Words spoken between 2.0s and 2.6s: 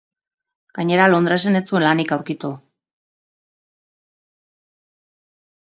aurkitu.